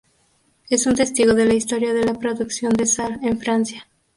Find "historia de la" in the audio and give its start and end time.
1.53-2.15